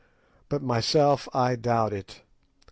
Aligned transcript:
But, 0.49 0.63
myself, 0.63 1.29
I 1.31 1.55
doubt 1.55 1.93
it. 1.93 2.23